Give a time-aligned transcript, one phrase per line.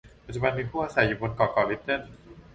[0.25, 2.01] ปัจจุบัน มีผู้อยู่อาศัยบนเกาะเกาะลิตเติล